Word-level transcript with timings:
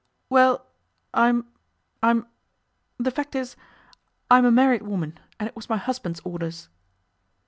'Well, 0.31 0.65
I'm 1.13 1.45
I'm 2.01 2.25
the 2.97 3.11
fact 3.11 3.35
is, 3.35 3.55
I'm 4.31 4.45
a 4.45 4.51
married 4.51 4.81
woman, 4.81 5.19
and 5.39 5.47
it 5.47 5.55
was 5.55 5.69
my 5.69 5.77
husband's 5.77 6.21
orders. 6.21 6.69